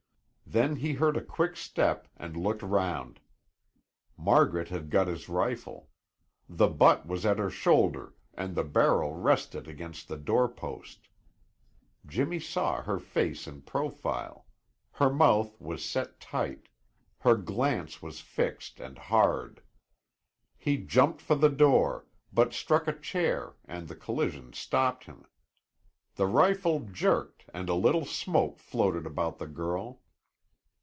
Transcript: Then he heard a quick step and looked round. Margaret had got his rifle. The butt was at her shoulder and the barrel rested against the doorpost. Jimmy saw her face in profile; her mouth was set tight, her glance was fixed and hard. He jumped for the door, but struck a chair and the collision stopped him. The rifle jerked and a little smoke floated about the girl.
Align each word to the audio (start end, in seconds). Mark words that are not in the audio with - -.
Then 0.53 0.75
he 0.75 0.91
heard 0.95 1.15
a 1.15 1.23
quick 1.23 1.55
step 1.55 2.09
and 2.17 2.35
looked 2.35 2.61
round. 2.61 3.21
Margaret 4.17 4.67
had 4.67 4.89
got 4.89 5.07
his 5.07 5.29
rifle. 5.29 5.87
The 6.49 6.67
butt 6.67 7.05
was 7.05 7.25
at 7.25 7.39
her 7.39 7.49
shoulder 7.49 8.15
and 8.33 8.53
the 8.53 8.65
barrel 8.65 9.13
rested 9.13 9.65
against 9.69 10.09
the 10.09 10.17
doorpost. 10.17 11.07
Jimmy 12.05 12.37
saw 12.41 12.81
her 12.81 12.99
face 12.99 13.47
in 13.47 13.61
profile; 13.61 14.45
her 14.91 15.09
mouth 15.09 15.55
was 15.61 15.85
set 15.85 16.19
tight, 16.19 16.67
her 17.19 17.37
glance 17.37 18.01
was 18.01 18.19
fixed 18.19 18.81
and 18.81 18.97
hard. 18.97 19.61
He 20.57 20.75
jumped 20.79 21.21
for 21.21 21.35
the 21.35 21.47
door, 21.47 22.07
but 22.33 22.51
struck 22.53 22.89
a 22.89 22.99
chair 22.99 23.55
and 23.63 23.87
the 23.87 23.95
collision 23.95 24.51
stopped 24.51 25.05
him. 25.05 25.25
The 26.15 26.27
rifle 26.27 26.81
jerked 26.81 27.45
and 27.53 27.69
a 27.69 27.73
little 27.73 28.03
smoke 28.05 28.59
floated 28.59 29.05
about 29.05 29.37
the 29.37 29.47
girl. 29.47 29.99